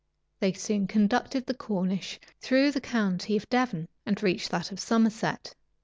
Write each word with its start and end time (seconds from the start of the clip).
They 0.39 0.51
soon 0.53 0.87
conducted 0.87 1.45
the 1.45 1.53
Cornish 1.53 2.19
through 2.39 2.71
the 2.71 2.81
county 2.81 3.37
of 3.37 3.47
Devon, 3.49 3.87
and 4.03 4.23
reached 4.23 4.49
that 4.49 4.71
of 4.71 4.79
Somerset. 4.79 5.53